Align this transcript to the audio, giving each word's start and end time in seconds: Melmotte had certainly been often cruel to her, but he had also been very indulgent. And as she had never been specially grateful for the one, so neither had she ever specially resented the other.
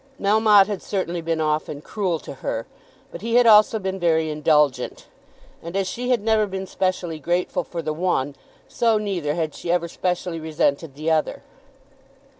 Melmotte 0.19 0.65
had 0.65 0.81
certainly 0.81 1.21
been 1.21 1.39
often 1.39 1.79
cruel 1.79 2.17
to 2.17 2.33
her, 2.41 2.65
but 3.11 3.21
he 3.21 3.35
had 3.35 3.45
also 3.45 3.77
been 3.77 3.99
very 3.99 4.31
indulgent. 4.31 5.05
And 5.61 5.75
as 5.77 5.87
she 5.87 6.09
had 6.09 6.21
never 6.23 6.47
been 6.47 6.65
specially 6.65 7.19
grateful 7.19 7.63
for 7.63 7.83
the 7.83 7.93
one, 7.93 8.35
so 8.67 8.97
neither 8.97 9.35
had 9.35 9.53
she 9.53 9.71
ever 9.71 9.87
specially 9.87 10.39
resented 10.39 10.95
the 10.95 11.11
other. 11.11 11.43